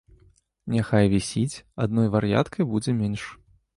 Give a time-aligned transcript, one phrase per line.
[0.75, 3.29] Няхай вісіць, адной вар'яткай будзе менш.